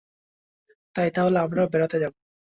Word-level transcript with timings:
তাই 0.95 1.09
তাহলে 1.15 1.37
আমরাও 1.39 1.71
বেড়াতে 1.73 1.97
যাবো। 2.03 2.17